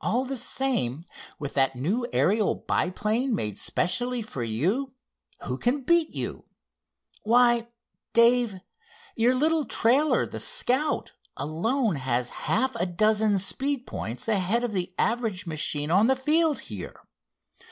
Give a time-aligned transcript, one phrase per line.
[0.00, 1.04] All the same,
[1.38, 4.94] with that new Ariel, biplane, made specially for you,
[5.44, 6.46] who can beat you?
[7.22, 7.68] Why,
[8.14, 8.56] Dave,
[9.14, 14.92] your little trailer, the Scout, alone has half a dozen speed points ahead of the
[14.98, 17.00] average machine on the field here.